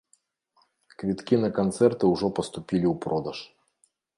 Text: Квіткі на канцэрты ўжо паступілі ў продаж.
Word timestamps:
Квіткі 1.03 1.35
на 1.45 1.49
канцэрты 1.59 2.03
ўжо 2.15 2.27
паступілі 2.41 2.87
ў 2.93 2.95
продаж. 3.05 3.37